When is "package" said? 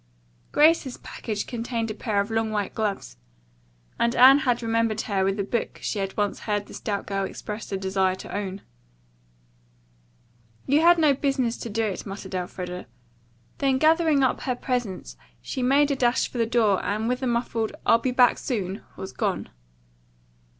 0.97-1.45